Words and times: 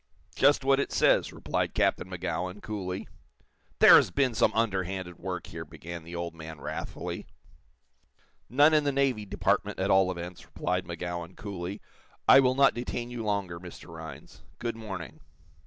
"Just 0.35 0.65
what 0.65 0.79
it 0.79 0.91
says," 0.91 1.31
replied 1.31 1.75
Captain 1.75 2.09
Magowan, 2.09 2.59
coolly. 2.59 3.07
"There 3.77 3.97
has 3.97 4.09
been 4.09 4.33
some 4.33 4.51
underhanded 4.55 5.19
work 5.19 5.45
here!" 5.45 5.63
began 5.63 6.03
the 6.03 6.15
old 6.15 6.33
man, 6.33 6.59
wrathfully. 6.59 7.27
"None 8.49 8.73
in 8.73 8.83
the 8.83 8.91
Navy 8.91 9.25
Department, 9.27 9.77
at 9.79 9.91
all 9.91 10.09
events," 10.09 10.43
replied 10.43 10.87
Magowan, 10.87 11.35
coolly. 11.35 11.81
"I 12.27 12.39
will 12.39 12.55
not 12.55 12.73
detain 12.73 13.11
you 13.11 13.23
longer, 13.23 13.59
Mr. 13.59 13.89
Rhinds. 13.95 14.41
Good 14.57 14.75
morning." 14.75 15.19